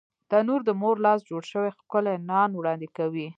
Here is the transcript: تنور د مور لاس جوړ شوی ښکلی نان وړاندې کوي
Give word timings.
تنور 0.29 0.61
د 0.65 0.69
مور 0.81 0.95
لاس 1.05 1.19
جوړ 1.29 1.41
شوی 1.51 1.69
ښکلی 1.77 2.15
نان 2.29 2.49
وړاندې 2.55 2.87
کوي 2.97 3.27